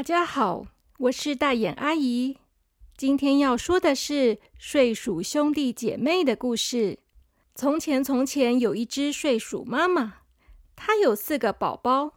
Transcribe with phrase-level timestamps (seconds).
[0.00, 0.64] 大家好，
[0.96, 2.38] 我是大眼阿姨。
[2.96, 7.00] 今天要说的是睡鼠兄弟姐妹的故事。
[7.54, 10.20] 从前，从前有一只睡鼠妈妈，
[10.74, 12.12] 它有四个宝宝，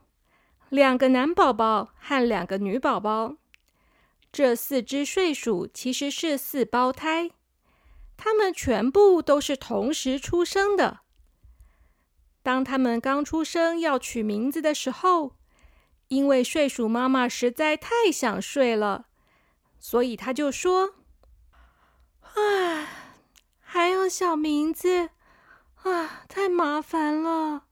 [0.69, 3.35] 两个男宝宝和两个女宝宝。
[4.31, 7.31] 这四只睡鼠其实是四胞胎，
[8.15, 11.01] 它们全部都是同时出生的。
[12.41, 15.33] 当它们刚出生要取名字的时候，
[16.13, 19.05] 因为睡鼠妈妈实在太想睡了，
[19.79, 20.93] 所以她就说
[22.35, 22.87] ：“唉，
[23.59, 25.09] 还有小名字
[25.81, 27.63] 啊，太麻烦了，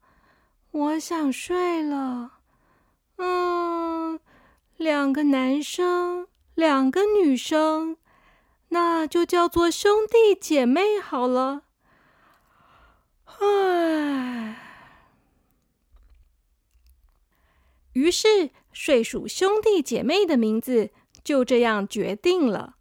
[0.71, 2.39] 我想睡了。
[3.17, 4.19] 嗯，
[4.77, 7.97] 两个男生，两个女生，
[8.69, 11.61] 那就叫做兄弟姐妹好了。
[13.39, 14.50] 唉。”
[17.93, 20.91] 于是，睡鼠兄弟姐妹的名字
[21.23, 22.75] 就这样决定了。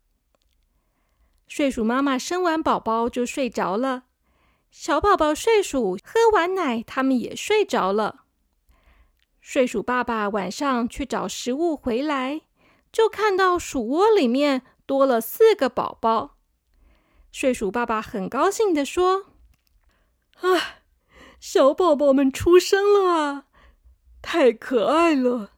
[1.48, 4.04] 睡鼠妈妈生完宝宝就睡着了，
[4.70, 8.24] 小宝宝睡鼠喝完奶，他们也睡着了。
[9.40, 12.42] 睡鼠爸爸晚上去找食物回来，
[12.92, 16.36] 就看到鼠窝里面多了四个宝宝。
[17.32, 19.26] 睡鼠爸爸很高兴的说
[20.42, 20.82] ：“啊，
[21.40, 23.46] 小宝宝们出生了啊！”
[24.22, 25.52] 太可爱了，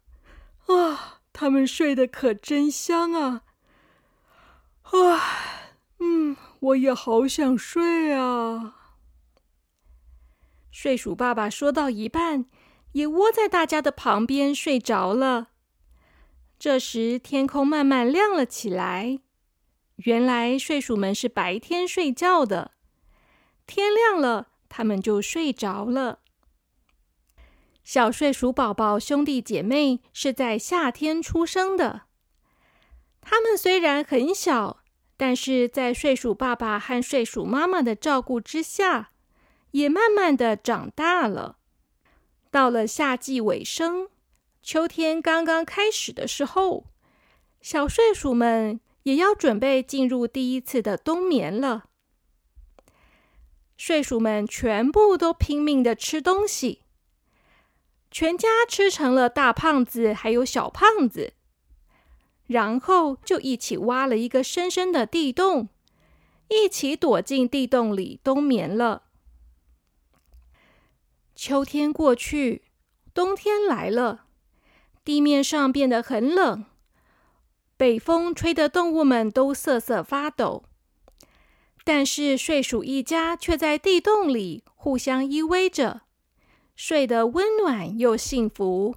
[0.66, 1.20] 啊！
[1.32, 3.42] 他们睡得可真香啊！
[4.82, 5.20] 啊，
[5.98, 8.76] 嗯，我也好想睡啊。
[10.70, 12.46] 睡鼠爸爸说到一半，
[12.92, 15.48] 也窝在大家的旁边睡着了。
[16.58, 19.20] 这时，天空慢慢亮了起来。
[19.96, 22.72] 原来，睡鼠们是白天睡觉的，
[23.66, 26.20] 天亮了，他们就睡着了。
[27.84, 32.02] 小睡鼠宝宝兄弟姐妹是在夏天出生的。
[33.20, 34.82] 他们虽然很小，
[35.16, 39.10] 但是在睡鼠爸爸和睡鼠妈妈的照顾之下，
[39.72, 41.58] 也慢慢的长大了。
[42.50, 44.08] 到了夏季尾声，
[44.62, 46.86] 秋天刚刚开始的时候，
[47.60, 51.84] 小睡鼠们也要准备进入第一次的冬眠了。
[53.76, 56.82] 睡鼠们全部都拼命的吃东西。
[58.12, 61.32] 全家吃成了大胖子，还有小胖子，
[62.46, 65.70] 然后就一起挖了一个深深的地洞，
[66.48, 69.04] 一起躲进地洞里冬眠了。
[71.34, 72.64] 秋天过去，
[73.14, 74.26] 冬天来了，
[75.02, 76.66] 地面上变得很冷，
[77.78, 80.64] 北风吹得动物们都瑟瑟发抖，
[81.82, 86.02] 但是睡鼠一家却在地洞里互相依偎着。
[86.74, 88.96] 睡得温暖又幸福。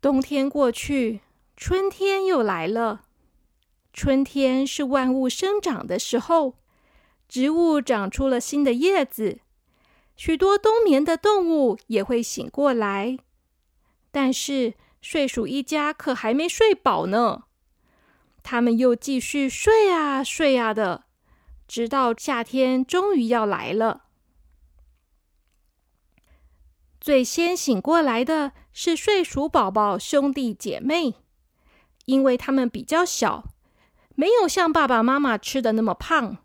[0.00, 1.20] 冬天过去，
[1.56, 3.02] 春天又来了。
[3.92, 6.54] 春天是万物生长的时候，
[7.28, 9.40] 植物长出了新的叶子，
[10.16, 13.18] 许多冬眠的动物也会醒过来。
[14.10, 17.44] 但是睡鼠一家可还没睡饱呢，
[18.42, 21.04] 他们又继续睡啊睡啊的，
[21.68, 24.04] 直到夏天终于要来了。
[27.00, 31.14] 最先醒过来的是睡鼠宝宝兄弟姐妹，
[32.04, 33.44] 因为他们比较小，
[34.14, 36.36] 没有像爸爸妈妈吃的那么胖，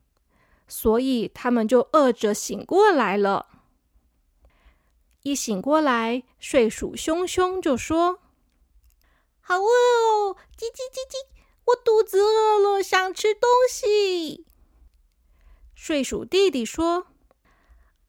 [0.65, 3.47] 所以他们就饿着醒过来了。
[5.23, 8.19] 一醒过来，睡鼠兄兄就说
[9.41, 11.25] ：“好饿哦，叽叽叽叽，
[11.65, 14.45] 我肚子饿了，想吃东西。”
[15.75, 17.07] 睡鼠弟弟说：“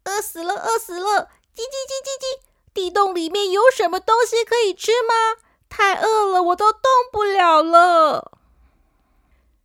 [0.05, 2.41] 饿死了，饿死了。”叽叽叽叽叽！
[2.75, 5.41] 地洞里面有什么东西可以吃吗？
[5.71, 8.33] 太饿了，我都动不了了。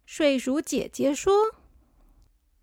[0.06, 1.52] 睡鼠姐姐说：“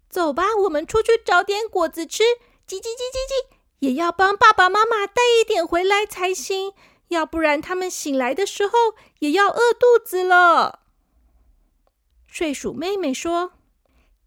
[0.09, 2.23] 走吧，我们出去找点果子吃。”
[2.67, 3.57] 叽叽叽叽叽！
[3.81, 6.73] 也要帮爸爸妈妈带一点回来才行，
[7.09, 8.73] 要不然他们醒来的时候
[9.19, 10.81] 也要饿肚子了。
[12.27, 13.53] 睡鼠妹妹说：“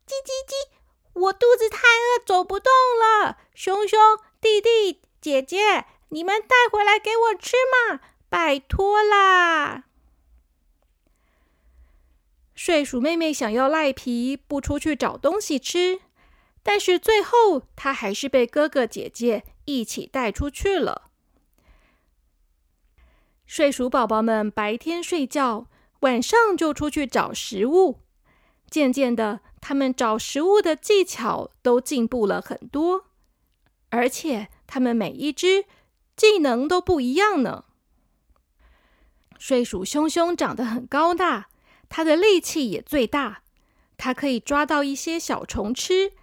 [0.07, 0.69] 叽叽叽！
[1.13, 3.39] 我肚子太饿，走不动了。
[3.55, 3.99] 熊熊。”
[4.41, 8.01] 弟弟姐姐，你们带回来给我吃嘛！
[8.27, 9.83] 拜托啦！
[12.55, 16.01] 睡鼠妹妹想要赖皮，不出去找东西吃，
[16.63, 21.11] 但是最后她还是被哥哥姐姐一起带出去了。
[23.45, 25.67] 睡鼠宝宝们白天睡觉，
[25.99, 27.99] 晚上就出去找食物。
[28.69, 33.10] 渐渐的，他们找食物的技巧都进步了很多。
[33.91, 35.65] 而且，它们每一只
[36.17, 37.65] 技能都不一样呢。
[39.37, 41.49] 睡鼠兄兄长得很高大，
[41.87, 43.43] 它的力气也最大。
[43.97, 46.13] 它可以抓到一些小虫吃，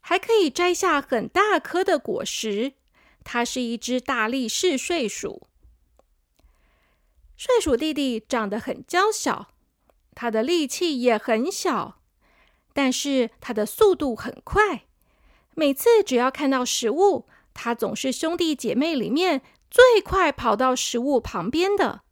[0.00, 2.72] 还可以摘下很大颗的果实。
[3.22, 5.46] 它是一只大力士睡鼠。
[7.36, 9.52] 睡鼠弟弟长得很娇小，
[10.14, 12.00] 它的力气也很小，
[12.72, 14.87] 但是它的速度很快。
[15.58, 22.02] 每次只要看到食物，他总是兄弟姐妹里面最快跑到食物旁边的。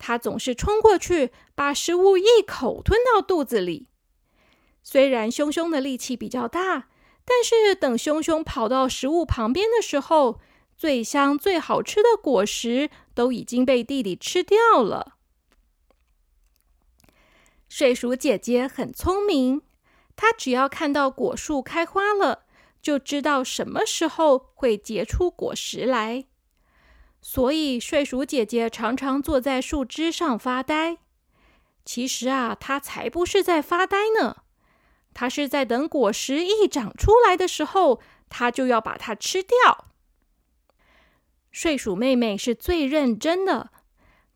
[0.00, 3.86] 他总是冲过去，把食物一口吞到肚子里。
[4.82, 6.88] 虽然熊熊的力气比较大，
[7.24, 10.40] 但是等熊熊跑到食物旁边的时候，
[10.76, 15.12] 最香、最好吃的果实都已经被弟弟吃掉了。
[17.68, 19.62] 睡鼠姐姐很聪明，
[20.16, 22.45] 她只要看到果树开花了，
[22.86, 26.26] 就知道什么时候会结出果实来。
[27.20, 30.98] 所以，睡鼠姐姐常常坐在树枝上发呆。
[31.84, 34.36] 其实啊，她才不是在发呆呢。
[35.12, 39.86] 他是在等果实一长出来的时候，他就要把它吃掉。
[41.50, 43.72] 睡鼠妹妹是最认真的，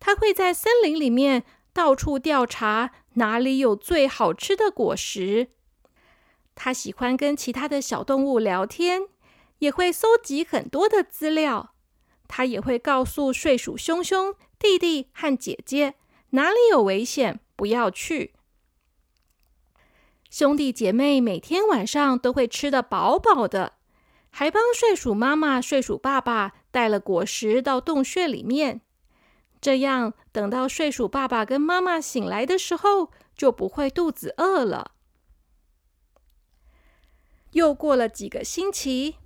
[0.01, 5.51] 她会在森林里面到处调查哪里有最好吃的果实。
[6.55, 9.03] 他喜欢跟其他的小动物聊天，
[9.61, 11.75] 也会搜集很多的资料。
[12.29, 15.95] 他也会告诉睡鼠兄兄、弟弟和姐姐
[16.31, 18.35] 哪里有危险，不要去。
[20.29, 23.73] 兄弟姐妹每天晚上都会吃得饱饱的，
[24.31, 28.83] 还帮睡鼠妈妈、睡鼠爸爸带了果实到洞穴里面。
[29.61, 34.93] 这样，等到睡鼠爸爸跟妈妈醒来的时候，就不会肚子饿了。
[37.53, 39.17] 又过了几个星期，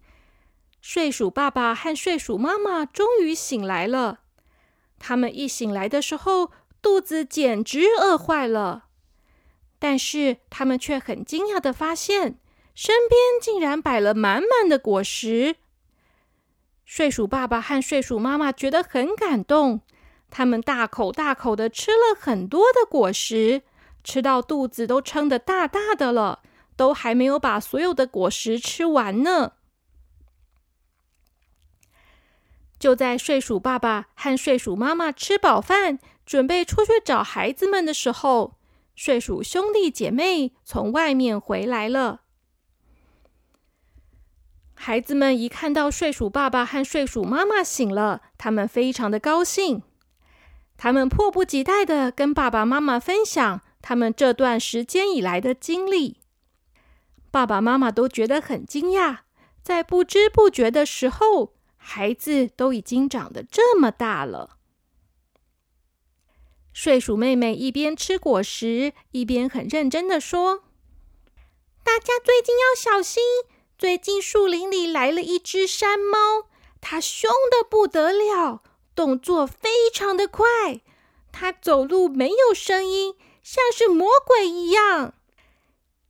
[0.81, 4.21] 睡鼠爸爸和睡鼠妈妈终于醒来了。
[4.99, 6.51] 他们一醒来的时候，
[6.81, 8.85] 肚子简直饿坏了。
[9.79, 12.39] 但是他们却很惊讶的发现，
[12.75, 15.57] 身边竟然摆了满满的果实。
[16.87, 19.81] 睡鼠爸爸和睡鼠妈妈觉得很感动，
[20.31, 23.63] 他们大口大口的吃了很多的果实，
[24.03, 26.43] 吃到肚子都撑得大大的了，
[26.77, 29.53] 都还没有把所有的果实吃完呢。
[32.79, 38.59] 就在睡鼠爸爸和睡鼠妈妈吃饱饭，准备出去找孩子们的时候。
[38.95, 42.21] 睡鼠兄弟姐妹从外面回来了。
[44.75, 49.83] 孩子们一看到睡鼠爸爸和睡鼠妈妈醒了，他们非常的高兴。
[50.77, 56.19] 他们迫不及待的跟爸爸妈妈分享他们这段时间以来的经历。
[57.35, 59.23] 爸爸妈妈都觉得很惊讶，
[59.61, 64.59] 在不知不觉的时候，孩子都已经长得这么大了。
[66.73, 70.63] 睡鼠妹妹一边吃果实，一边很认真的说
[71.83, 73.21] ：“大家最近要小心，
[73.77, 76.47] 最近树林里来了一只山猫，
[76.81, 78.63] 它凶的不得了，
[78.95, 80.45] 动作非常的快，
[81.33, 85.15] 它走路没有声音，像是魔鬼一样。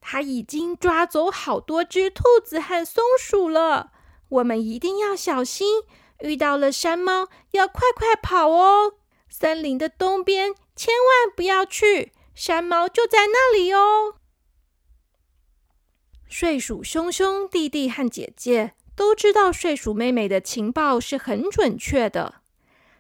[0.07, 3.91] 它已经抓走好多只兔子和松鼠了，
[4.29, 5.83] 我们一定要小心，
[6.21, 8.97] 遇到了山猫要快快跑哦。”
[9.31, 14.17] 森林的东边，千万不要去，山猫就在那里哦。
[16.29, 22.43] 睡鼠兄兄、弟弟和姐姐都知道睡鼠妹妹的情报是很准确的，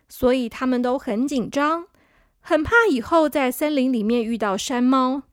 [0.08, 1.86] 所以他们都很紧张，
[2.40, 5.24] 很怕以后在森林里面遇到山猫。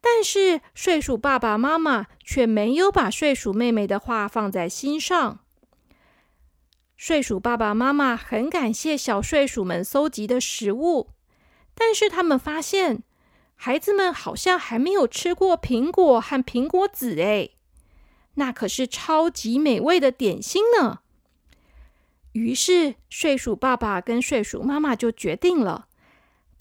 [0.00, 5.40] 但是睡鼠爸爸妈妈却没有把睡鼠妹妹的话放在心上。
[6.96, 11.10] 睡鼠爸爸妈妈很感谢小睡鼠们搜集的食物，
[11.74, 13.02] 但是他们发现
[13.54, 17.50] 孩子们好像还没有吃过苹果和苹果籽，哎，
[18.34, 21.00] 那可是超级美味的点心呢。
[22.32, 25.88] 于是睡鼠爸爸跟睡鼠妈妈就决定了，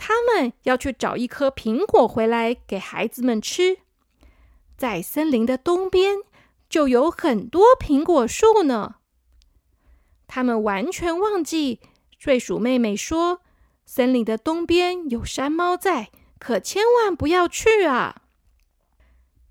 [0.01, 3.79] 他们要去找一颗苹果回来给孩子们吃。
[4.77, 6.19] 在森林的东边
[6.69, 8.95] 就有很多苹果树呢。
[10.25, 11.81] 他们完全忘记
[12.17, 13.41] 睡鼠妹妹说
[13.85, 18.21] ：“森林的东边有山猫在，可千万不要去啊！”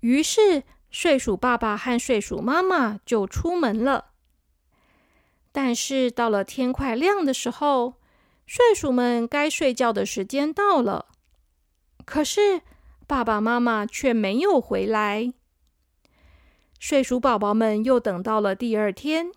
[0.01, 4.13] 于是，睡鼠爸爸和睡鼠妈妈就出门了。
[5.51, 7.98] 但是，到了天快亮的时候，
[8.49, 11.05] 睡鼠们该睡觉的时间到了，
[12.03, 12.63] 可是
[13.05, 15.31] 爸爸妈妈却没有回来。
[16.79, 19.31] 睡鼠宝宝们又等到了第二天。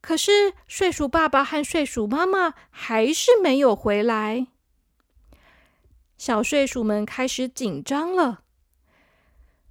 [0.00, 4.46] 可是，睡鼠爸爸和睡鼠妈妈还是没有回来。
[6.16, 8.44] 小睡鼠们开始紧张了。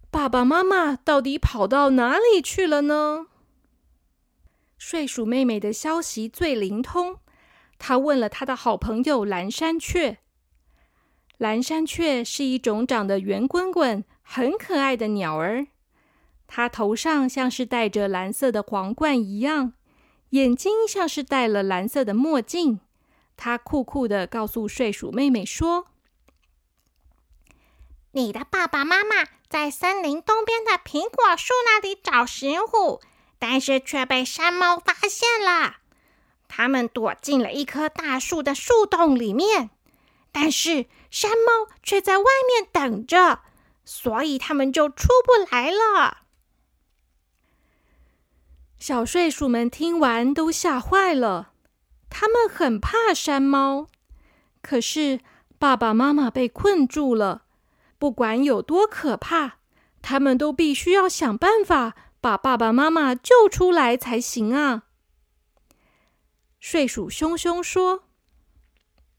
[0.10, 3.27] 爸爸妈妈到底跑到哪里去了呢？
[4.77, 7.20] 睡鼠妹妹的消息最灵通，
[7.83, 10.19] 他问了他的好朋友蓝山雀。
[11.39, 15.65] 蓝山雀是一种长得圆滚滚、很可爱的鸟儿，
[16.45, 19.73] 它头上像是戴着蓝色的皇冠一样，
[20.29, 22.81] 眼睛像是戴了蓝色的墨镜。
[23.35, 25.88] 它酷酷的告诉睡鼠妹妹说
[28.13, 33.01] ：“你的爸爸妈妈在森林东边的苹果树那里找食物，
[33.39, 35.77] 但是却被山猫发现了。
[36.53, 39.70] 他们躲进了一棵大树的树洞里面。”
[40.34, 43.41] 但是山猫却在外面等着，
[43.84, 46.20] 所以他们就出不来了。
[48.77, 51.51] 小睡鼠们听完都吓坏了，
[52.10, 53.88] 他们很怕山猫。
[54.62, 55.20] 可是
[55.60, 57.43] 爸爸妈妈被困住了，
[58.00, 59.58] 不管有多可怕，
[60.01, 64.84] 他们都必须要想办法把爸爸妈妈救出来才行啊！
[66.61, 68.03] 睡鼠凶凶说。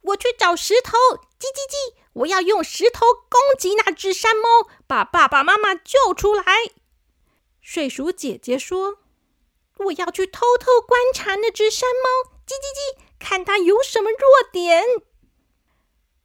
[0.02, 0.96] 我去找石头，
[1.38, 1.94] 叽叽叽！
[2.12, 4.48] 我要用石头攻击那只山猫，
[4.86, 6.44] 把爸爸妈妈救出来。
[7.60, 8.98] 睡鼠姐姐说
[9.86, 14.20] ：“我要去偷偷观察那只山猫，叽叽叽，看它有什么弱
[14.52, 14.84] 点。”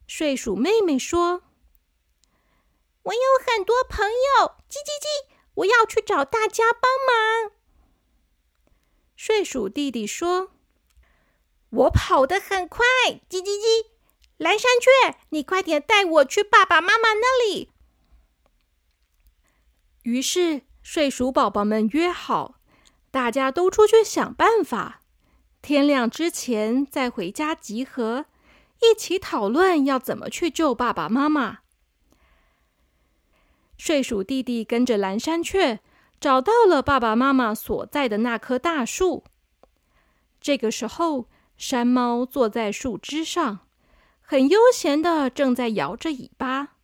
[0.06, 1.42] 睡鼠妹妹说
[3.02, 7.52] ：“我有很多朋友，叽叽叽，我要去找大家帮忙。”
[9.16, 10.52] 睡鼠弟弟说。
[11.70, 12.84] 我跑得很快，
[13.28, 13.86] 叽叽叽！
[14.38, 17.70] 蓝山雀，你快点带我去爸爸妈妈那里。
[20.04, 22.54] 于是，睡鼠宝宝们约好，
[23.10, 25.02] 大家都出去想办法，
[25.60, 28.24] 天亮之前再回家集合，
[28.80, 31.58] 一起讨论要怎么去救爸爸妈妈。
[33.76, 35.80] 睡鼠弟弟跟着蓝山雀
[36.18, 39.24] 找到了爸爸妈妈所在的那棵大树。
[40.40, 41.28] 这个时候。
[41.58, 43.66] 山猫坐在树枝上，
[44.22, 46.76] 很悠闲的正在摇着尾巴。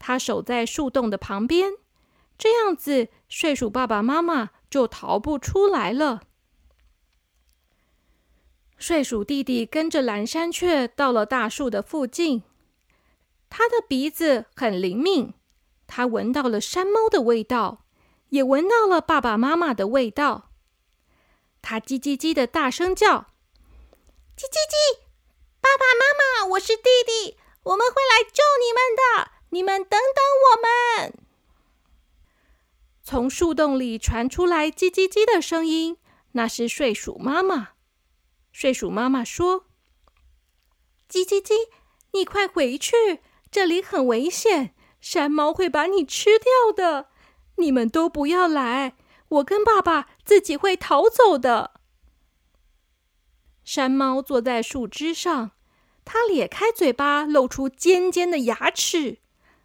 [0.00, 1.74] 它守在树洞的旁边，
[2.36, 6.22] 这样子睡鼠爸爸妈妈就逃不出来了。
[8.76, 12.42] 睡鼠弟弟跟着蓝山雀到了大树的附近，
[13.48, 15.32] 他的鼻子很灵敏，
[15.86, 17.84] 他闻到了山猫的味道，
[18.30, 20.50] 也闻到了爸爸妈妈的味道。
[21.62, 23.28] 他叽叽叽的大声叫。
[24.36, 24.98] 叽叽叽！
[25.62, 31.14] 爸爸妈妈，我是弟弟，我们会来救你们的，你们等等我们。
[33.02, 35.96] 从树洞里传出来叽叽叽的声音，
[36.32, 37.70] 那是睡鼠妈妈。
[38.52, 39.64] 睡鼠妈妈说
[41.10, 41.54] ：“叽叽叽，
[42.12, 47.08] 你快回去，这里很危险，山猫会把你吃掉的。
[47.54, 48.96] 你们都不要来，
[49.28, 51.72] 我跟爸爸自己会逃走的。”
[53.66, 55.50] 山猫坐在树枝上，
[56.04, 59.18] 它咧开嘴巴，露出尖尖的牙齿。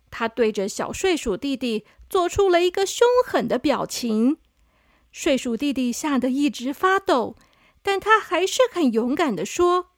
[0.10, 4.40] 它对着小睡鼠弟弟做出了一个凶狠的表情。
[5.12, 7.36] 睡鼠弟弟吓得一直发抖，
[7.84, 9.92] 但他还是很勇敢的说：“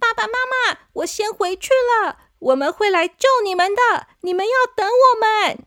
[0.00, 0.32] 爸爸妈
[0.72, 1.70] 妈，我先回去
[2.02, 5.64] 了，我们会来救你们的，你们要等我们。”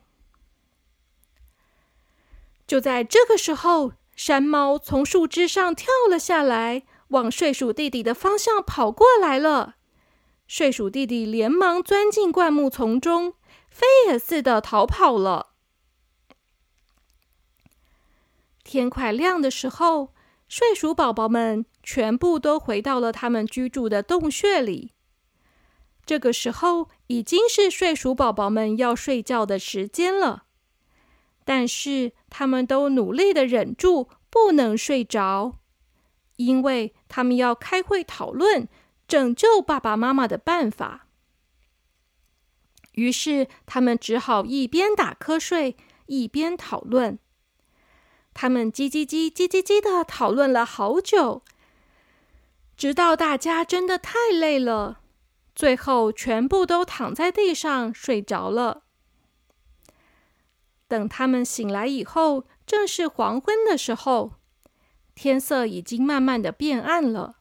[2.67, 3.93] 就在这个时候。
[4.15, 9.75] 山猫从树枝上跳了下来，往睡鼠弟弟的方向跑过来了。
[10.47, 13.33] 睡鼠弟弟连忙钻进灌木丛中，
[13.69, 15.53] 飞也似的逃跑了。
[18.63, 20.13] 天快亮的时候，
[20.47, 24.93] 睡鼠宝宝们全部都回到了他们居住的洞穴里。
[26.05, 30.44] 这个时候已经是睡鼠宝宝们要睡觉的时间了。
[31.45, 35.59] 但是他们都努力的忍住，不能睡着，
[36.35, 38.67] 因为他们要开会讨论
[39.07, 41.07] 拯救爸爸妈妈的办法。
[42.93, 47.19] 于是他们只好一边打瞌睡，一边讨论。
[48.33, 51.43] 他们叽叽叽、叽叽叽的讨论了好久，
[52.75, 55.01] 直到大家真的太累了，
[55.53, 58.84] 最后全部都躺在地上睡着了。
[60.87, 64.33] 等他们醒来以后，正是黄昏的时候，
[65.13, 67.37] 天色已经慢慢的变暗了。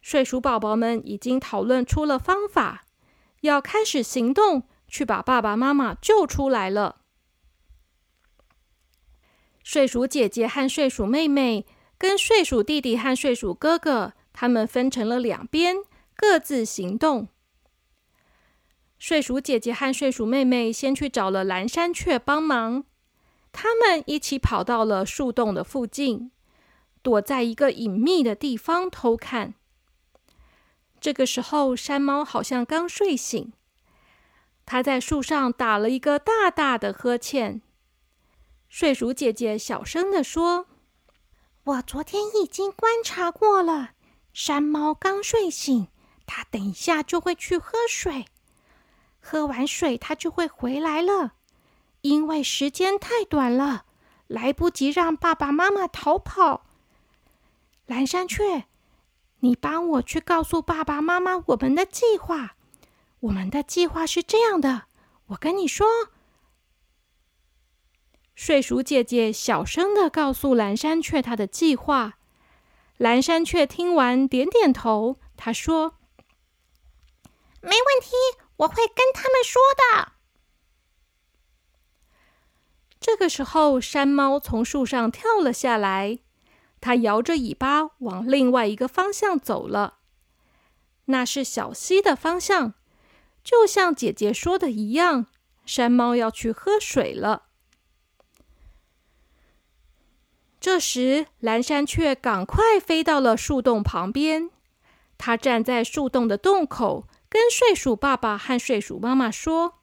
[0.00, 2.84] 睡鼠宝宝们已经讨论出了方法，
[3.40, 7.02] 要开始行动，去把爸爸妈妈救出来了。
[9.64, 11.66] 睡鼠姐姐和睡鼠妹妹，
[11.98, 15.76] 跟睡鼠弟弟和睡鼠哥哥，他们分成了两边，
[16.14, 17.28] 各自行动。
[18.98, 22.84] 睡鼠姐姐和睡鼠妹妹先去找了蓝山雀帮忙，
[23.52, 26.30] 他们一起跑到了树洞的附近，
[27.02, 29.54] 躲在一个隐秘的地方偷看。
[30.98, 33.52] 这个时候，山猫好像刚睡醒，
[34.64, 37.60] 它在树上打了一个大大的呵欠。
[38.68, 40.66] 睡鼠姐姐小声的说
[41.64, 43.90] ：“我昨天已经观察过了，
[44.32, 45.88] 山猫刚睡醒，
[46.26, 48.24] 它等一下就会去喝水。
[49.28, 51.32] 喝完水，它就会回来了。
[52.02, 53.84] 因为时间太短了，
[54.28, 56.64] 来不及让爸爸妈妈逃跑。
[57.86, 58.66] 蓝山雀，
[59.40, 62.54] 你帮我去告诉爸爸妈妈我们的计划。
[63.18, 64.84] 我们的计划是这样的，
[65.26, 65.88] 我跟你说。”
[68.36, 72.18] 睡鼠姐姐小声的告诉蓝山雀她的计划。
[72.96, 75.94] 蓝山雀听完点点头，他说
[77.60, 78.10] ：“没问题，
[78.58, 80.12] 我会跟他们说的。”
[82.98, 86.18] 这个时候，山猫从树上跳了下来，
[86.80, 89.98] 它摇着尾巴往另外一个方向走了。
[91.06, 92.74] 那是小溪的方向，
[93.44, 95.26] 就像姐姐说的一样，
[95.64, 97.44] 山猫要去喝水了。
[100.58, 104.50] 这时，蓝山雀赶快飞到了树洞旁边。
[105.16, 107.06] 它站在树洞的洞口，
[107.36, 109.74] 跟睡鼠爸爸和睡鼠妈妈说：“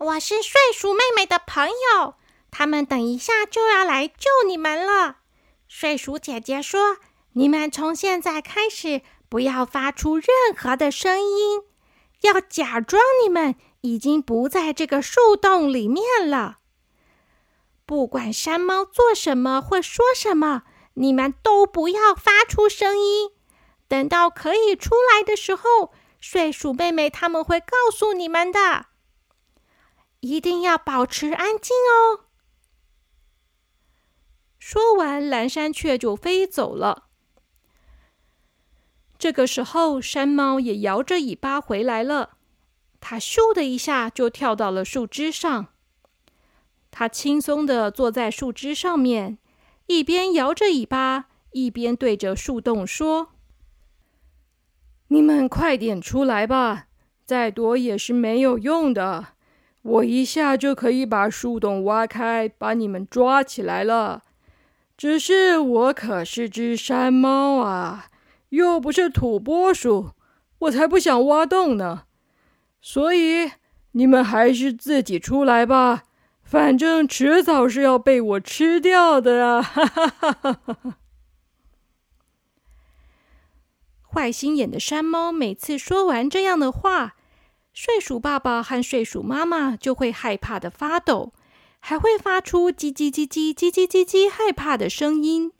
[0.00, 2.14] 我是睡鼠妹妹的朋友，
[2.50, 5.18] 他们等一下就要来救你们了。”
[5.68, 6.96] 睡鼠姐姐说
[7.36, 11.64] ：“你们从现在开始不要发出任何的声音，
[12.22, 16.60] 要假装你们已经不在这个树洞里面了。”
[17.84, 20.62] 不管山猫做什么或说什么，
[20.94, 23.32] 你们都不要发出声音。
[23.86, 25.92] 等到可以出来的时候，
[26.26, 28.86] 睡鼠妹妹他们会告诉你们的。
[30.20, 32.24] 一定要保持安静哦。
[34.58, 37.10] 说完，蓝山雀就飞走了。
[39.18, 42.38] 这个时候，山猫也摇着尾巴回来了。
[43.00, 45.74] 它咻的一下就跳到了树枝上。
[46.90, 49.38] 他轻松的坐在树枝上面，
[49.88, 53.33] 一边摇着尾巴，一边对着树洞说
[55.14, 56.86] ：“你们快点出来吧，
[57.24, 59.26] 再躲也是没有用的。
[59.82, 64.24] 我一下就可以把树洞挖开，把你们抓起来了。
[64.96, 68.06] 只是我可是只山猫啊，
[68.48, 70.10] 又不是土拨鼠，
[70.58, 72.02] 我才不想挖洞呢。
[72.82, 73.52] 所以
[73.92, 76.02] 你们还是自己出来吧。”
[76.42, 79.62] 反正迟早是要被我吃掉的啊！
[79.62, 80.96] 哈哈哈哈哈哈！
[84.14, 87.16] 坏心眼的山猫每次说完这样的话，
[87.72, 91.32] 睡鼠爸爸和睡鼠妈妈就会害怕的发抖，
[91.80, 95.50] 还会发出叽叽叽叽叽叽叽叽害怕的声音。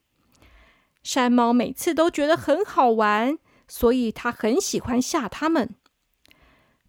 [1.02, 5.74] 山猫每次都觉得很好玩，所以它很喜欢吓他们。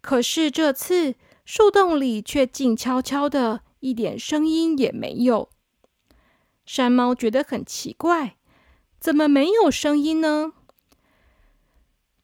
[0.00, 3.62] 可是这次树洞里却静悄悄的。
[3.80, 5.50] 一点声音也没有。
[6.64, 8.36] 山猫觉得很奇怪，
[8.98, 10.54] 怎么没有声音呢？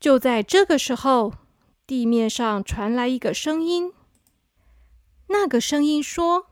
[0.02, 1.34] 就在这个时候，
[1.86, 3.92] 地面上传来一个声音。
[5.28, 6.46] 那个声音说：“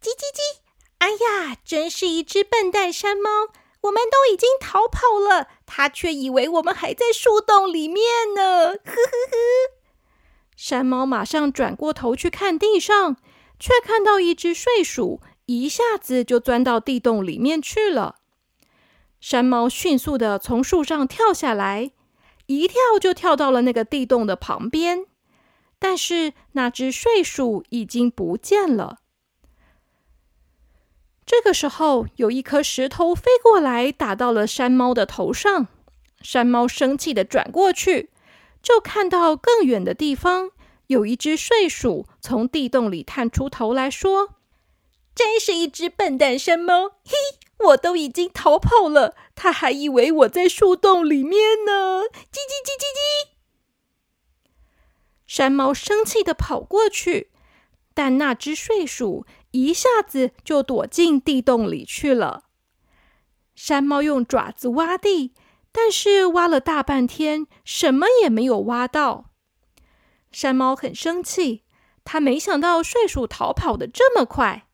[0.00, 0.60] 叽叽叽！
[0.98, 3.48] 哎呀，真是一只笨蛋山猫！
[3.80, 9.36] 我们都已经逃跑了，它却以为我们还在树洞里面呢。”呵呵呵。
[10.56, 13.16] 山猫马上转过头去看地上。
[13.60, 18.17] 却看到一只睡鼠一下子就钻到地洞里面去了。
[19.20, 21.90] 山猫迅速的从树上跳下来，
[22.46, 25.06] 一跳就跳到了那个地洞的旁边。
[25.78, 28.98] 但是那只睡鼠已经不见了。
[31.24, 35.68] 这个时候，有一颗石头飞过来，打到了山猫的头上。
[36.20, 38.10] 山猫生气的转过去，
[38.60, 40.50] 就看到更远的地方。
[40.88, 44.30] 有一只睡鼠从地洞里探出头来说
[45.14, 46.88] ：“真是一只笨蛋山猫！
[47.04, 53.28] 嘿，我都已经逃跑了，它还以为我在树洞里面呢！”叽叽叽叽叽。
[55.26, 57.30] 山猫生气的跑过去，
[57.92, 62.44] 但那只睡鼠一下子就躲进地洞里去了。
[63.54, 65.34] 山猫用爪子挖地，
[65.72, 69.32] 但是挖了大半天，什么也没有挖到。
[70.30, 71.64] 山猫很生气，
[72.04, 74.68] 它没想到睡鼠逃跑的这么快。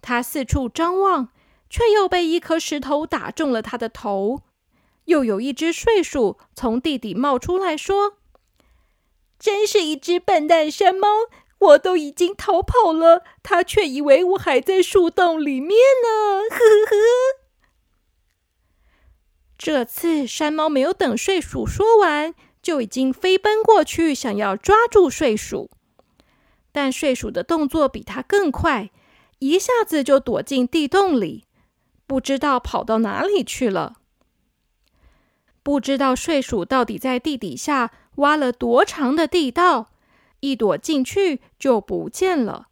[0.00, 1.28] 它四处张望，
[1.74, 4.42] 却又被一颗石头打中了它的头。
[5.06, 8.18] 又有一只睡鼠从地底冒出来说
[9.40, 11.08] ：“真是一只笨蛋山猫！
[11.58, 16.42] 我都已经逃跑了，它却以为我还在树洞里面呢。
[16.48, 16.96] 呵呵。
[19.58, 25.68] 这次山猫没有等睡鼠说完，就已经飞奔过去，想要抓住睡鼠。
[26.70, 28.90] 但睡鼠的动作比它更快，
[29.40, 31.46] 一下子就躲进地洞里，
[32.06, 33.96] 不知道跑到哪里去了。
[35.62, 39.90] 不知道睡鼠到底在地底下挖了多长的地道，
[40.40, 42.68] 一躲进去就不见了。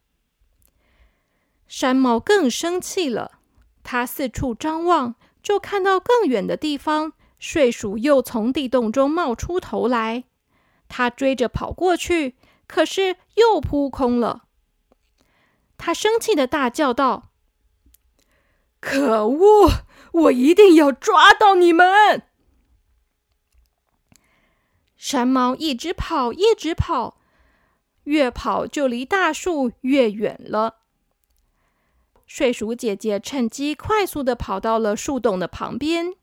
[1.67, 3.39] 山猫更生气了，
[3.83, 10.25] 它四处张望，就看到更远的地方，睡鼠又从地洞中冒出头来。
[10.89, 14.43] 它追着跑过去，可是又扑空了。
[15.79, 17.31] 它生气的大叫道
[18.83, 19.85] ：“可恶！
[20.11, 22.25] 我一定要抓到你们！”
[24.99, 27.21] 山猫一直跑，一直跑，
[28.05, 30.81] 越跑就离大树越远了。
[32.27, 36.15] 睡鼠姐姐趁机快速的跑到了树洞的旁边，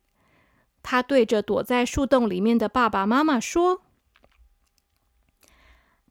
[0.84, 3.84] 她对着躲在树洞里面的爸爸妈妈说：“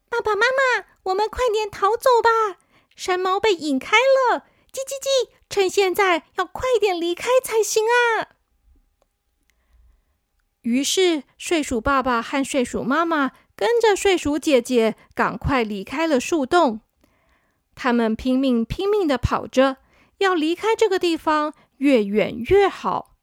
[0.08, 2.58] 爸爸妈妈，我们快点逃走吧！
[2.96, 4.46] 山猫被引开了，
[4.78, 5.30] 叽叽叽！
[5.48, 8.28] 趁现在要快点离开才行啊！”
[10.62, 16.80] 于是，睡鼠爸爸和睡鼠妈妈跟着睡鼠姐姐赶快离开了树洞。
[17.74, 19.78] 他们拼命拼命的跑着，
[20.18, 23.16] 要离开这个地方，越远越好。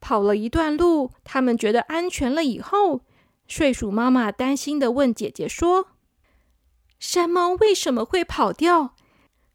[0.00, 3.02] 跑了一段路，他们觉得安全了以后，
[3.46, 5.90] 睡鼠妈妈担心的问姐姐说
[6.98, 8.95] ：“山猫为什么会跑掉？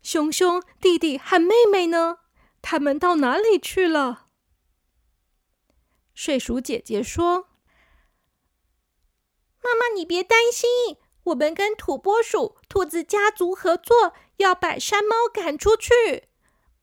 [0.02, 2.20] 熊熊弟弟和妹妹呢？
[2.62, 4.28] 他们到哪里去了？”
[6.14, 7.48] 睡鼠姐姐说
[9.64, 16.30] ：“妈妈，你别担心，我们跟土拨鼠、兔子家族合作，要把山猫赶出去。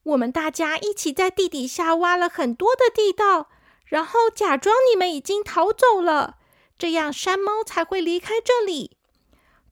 [0.05, 3.51] 我们大家一起在地底下挖了很多的地道，
[3.85, 6.39] 然后假装你们已经逃走了，
[6.79, 8.97] 这样山猫才会离开这里。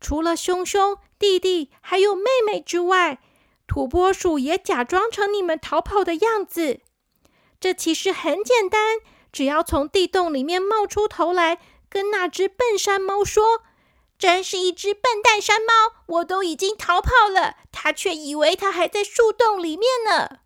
[0.01, 3.21] 除了熊熊、弟弟还有妹妹之外，
[3.67, 6.81] 土拨鼠也假装成你们逃跑的样子。
[7.59, 8.99] 这其实很简单。”
[9.33, 11.59] 只要从地洞里面冒出头来，
[11.91, 13.63] 跟那只笨山猫说
[14.19, 20.39] ：“真是一只笨蛋山猫，我都已经逃跑了，它却以为它还在树洞里面呢。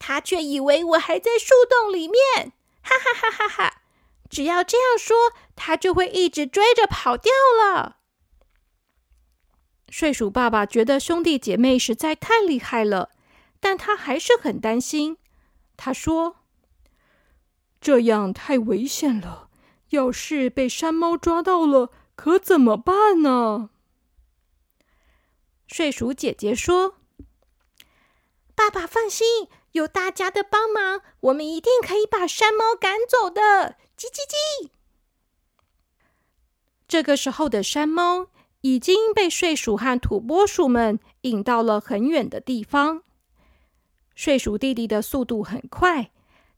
[0.00, 3.82] 它却以为我还在树洞里面，哈哈哈哈哈！
[4.28, 5.16] 只要这样说，
[5.54, 7.98] 它就会一直追着跑掉了。”
[9.90, 13.10] 睡鼠爸爸觉得兄弟姐妹实在太厉害了，
[13.58, 15.18] 但他还是很担心。
[15.76, 16.36] 他说。
[17.82, 19.48] 这样太危险了，
[19.88, 23.70] 要是被山猫抓到了，可怎么办呢？
[25.66, 26.96] 睡鼠姐姐说
[28.54, 34.68] ：“爸爸放心，有大家的帮忙，我们一定可以把山猫赶走的。”叽叽叽。
[36.86, 38.26] 这个时候的山猫
[38.62, 43.02] 已经被睡鼠和土拨鼠们引到了很远的地方。
[44.14, 46.10] 睡鼠弟弟的速度很快。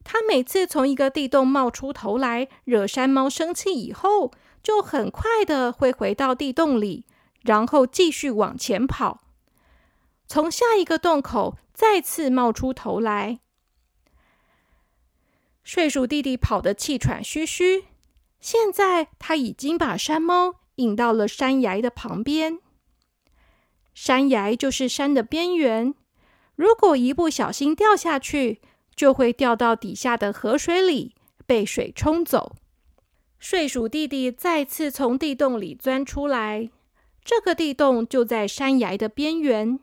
[0.04, 7.06] 他每次从一个地洞冒出头来，惹山猫生气以后，就很快的会回到地洞里，
[7.42, 9.20] 然后继续往前跑，
[10.26, 13.38] 从下一个洞口再次冒出头来。
[15.62, 17.84] 睡鼠弟弟跑得气喘吁吁，
[18.40, 22.58] 现在他已经把山猫引到了山崖的旁边。
[23.94, 25.94] 山崖就是山的边缘，
[26.56, 28.60] 如果一不小心掉下去，
[28.94, 31.14] 就会掉到底下的河水里，
[31.46, 32.56] 被水冲走。
[33.38, 36.70] 睡鼠弟弟再次从地洞里钻出来，
[37.24, 39.78] 这个地洞就在山崖的边缘。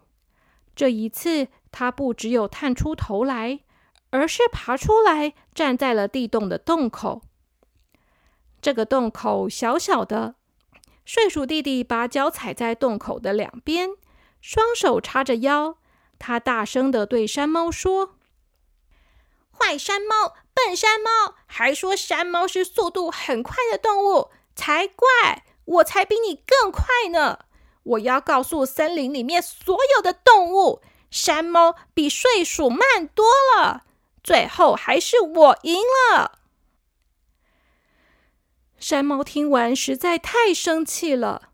[0.75, 3.59] 这一次，他不只有探出头来，
[4.11, 7.21] 而是爬出来，站在了地洞的洞口。
[8.61, 10.35] 这个洞口小小的，
[11.11, 13.89] 睡鼠弟弟把脚踩在洞口的两边，
[14.41, 15.77] 双手叉着腰，
[16.19, 18.13] 他大声的对山猫说。
[19.51, 25.43] 坏山猫，笨山猫，还说山猫是速度很快的动物，才怪！
[25.65, 27.39] 我才比你更快呢！
[27.81, 33.25] 我要告诉森林里面所有的动物，山猫比睡鼠慢多
[33.57, 33.81] 了。
[34.23, 35.81] 最后还是我赢
[36.13, 36.38] 了。
[38.79, 41.49] 山猫听完实在太生气了，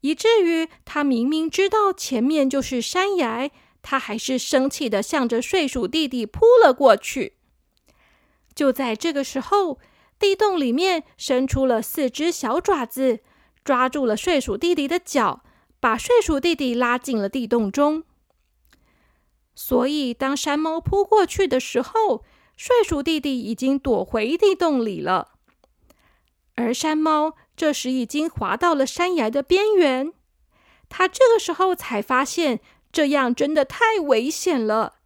[0.00, 3.50] 以至于他明明知道前面就是山崖，
[3.82, 7.34] 他还是生气的向着睡鼠弟弟扑了过去。
[8.54, 9.78] 就在这个时候，
[10.18, 13.20] 地洞里面伸出了四只小爪子，
[13.64, 15.42] 抓住了睡鼠弟弟的脚，
[15.80, 18.04] 把睡鼠弟弟拉进了地洞中。
[19.54, 22.24] 所以，当山猫扑过去的时候，
[22.56, 25.32] 睡鼠弟弟已经躲回地洞里了。
[26.54, 30.12] 而山猫这时已经滑到了山崖的边缘，
[30.88, 32.60] 它这个时候才发现
[32.92, 34.96] 这样真的太危险了，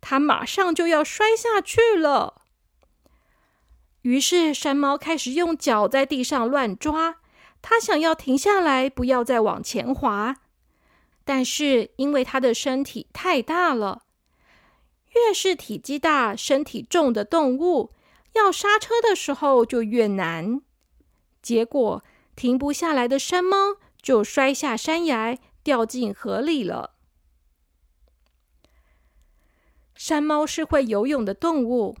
[0.00, 2.42] 它马上就要摔下去了。
[4.02, 7.16] 于是，山猫开始用脚在地上乱抓，
[7.60, 10.36] 它想要停下来，不要再往前滑。
[11.24, 14.02] 但是，因为它的身体太大了，
[15.12, 17.92] 越是体积大、身体重的动物，
[18.34, 20.62] 要刹车的时候就越难。
[21.46, 22.02] 结果，
[22.34, 26.96] 停不下来的山猫就摔下山崖，掉进河里了。
[29.94, 31.96] 山猫是会游泳的动物。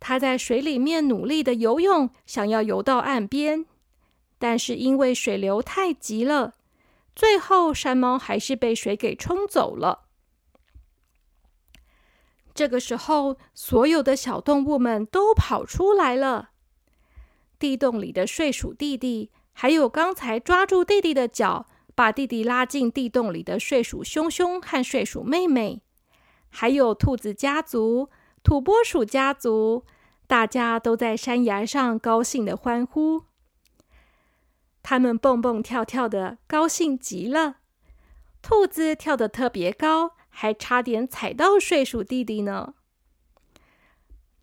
[0.00, 3.66] 它在水里面努力的游泳，想要游到岸边，
[4.36, 6.54] 但是因为水流太急了，
[7.14, 10.08] 最后山猫还是被水给冲走了。
[12.52, 16.50] 这个时候，所有的小动物们都跑出来了。
[17.58, 25.82] 地洞里的睡鼠弟弟，还有刚才抓住弟弟的脚，把弟弟拉进地洞里的睡鼠兄兄和睡鼠妹妹，
[26.48, 28.08] 还有兔子家族。
[28.44, 29.84] 土拨鼠家族，
[30.26, 33.24] 大家都在山崖上高兴的欢呼。
[34.82, 37.56] 他们蹦蹦跳跳的，高兴极了。
[38.40, 42.74] 兔子跳得特别高，还差点踩到睡鼠弟弟呢。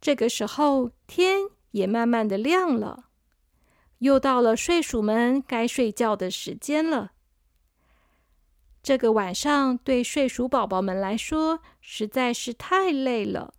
[0.01, 3.07] 这个时候，天也慢慢的亮了，
[3.97, 7.11] 又到了睡鼠们该睡觉的时间了。
[8.81, 13.53] 这个晚上对睡鼠宝宝们来说实在是太累了。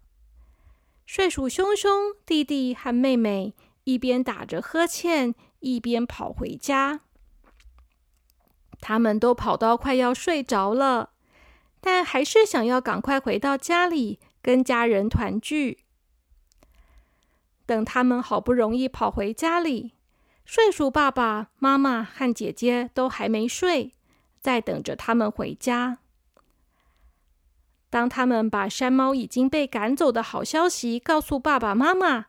[1.04, 7.00] 睡鼠兄兄、弟弟和妹妹一边打着呵欠，一边跑回家。
[8.80, 11.10] 他们都跑到快要睡着了，
[11.82, 15.85] 但还是想要赶快回到家里跟家人团聚。
[17.66, 19.92] 等他们好不容易跑回家里，
[20.44, 23.92] 睡鼠爸爸妈妈和姐姐都还没睡，
[24.40, 25.98] 在等着他们回家。
[27.90, 32.26] 当他们把山猫已经被赶走的好消息告诉爸爸妈妈，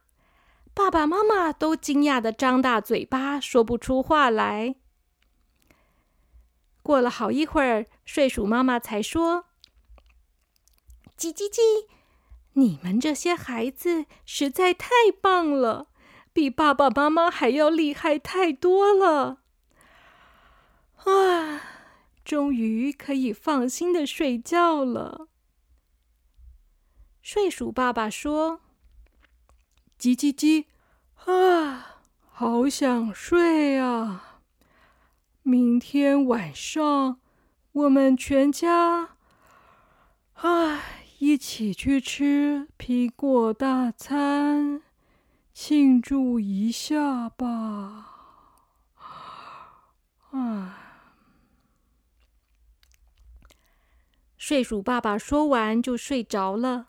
[0.73, 4.76] 爸爸妈妈都惊讶的张大嘴巴，说不出话来。
[6.82, 9.45] 过了好一会儿，睡鼠妈妈才说
[11.17, 11.88] ：“叽叽叽，
[12.58, 14.89] 你们这些孩子实在太
[15.22, 15.89] 棒了，
[16.34, 19.43] 比爸爸妈妈还要厉害太多了。
[21.06, 21.62] 啊，
[22.26, 25.28] 终于可以放心的睡觉了。”
[27.22, 28.62] 睡鼠爸爸说
[30.00, 30.65] ：“叽叽叽，
[31.32, 34.41] 啊，好想睡啊！
[35.43, 37.20] 明天晚上
[37.72, 39.17] 我们全家
[40.34, 40.82] 啊
[41.20, 44.84] 一起去吃苹果大餐，
[45.54, 48.14] 庆祝一下吧。”
[50.32, 50.78] 啊！
[54.38, 56.88] 睡鼠爸爸说完就睡着了。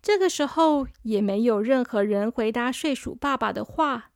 [0.00, 4.12] 这个时候也没有任何人回答睡鼠爸爸的话，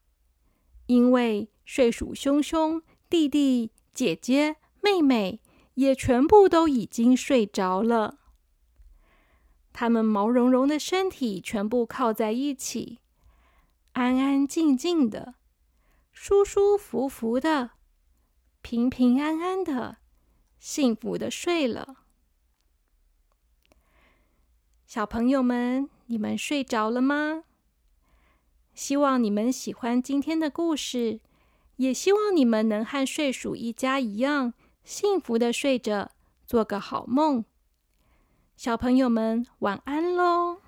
[0.86, 5.42] 因为睡鼠兄兄、弟弟、姐姐、妹妹
[5.74, 8.20] 也全部都已经睡着了。
[9.72, 12.98] 他们毛茸茸的身体全部靠在一起，
[13.92, 15.34] 安安静静的、
[16.12, 17.70] 舒舒服服的、
[18.60, 19.98] 平平安安的、
[20.58, 21.96] 幸福的睡了。
[24.86, 27.44] 小朋友们，你们睡着了吗？
[28.74, 31.20] 希望你们喜欢今天的故事，
[31.76, 34.52] 也希望你们能和睡鼠一家一样
[34.84, 36.12] 幸福的睡着，
[36.46, 37.44] 做个好梦。
[38.56, 40.61] 小朋友们，晚安喽！